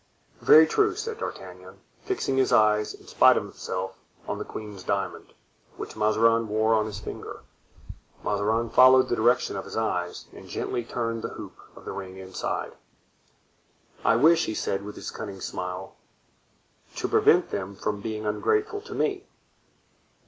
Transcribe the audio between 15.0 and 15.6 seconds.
cunning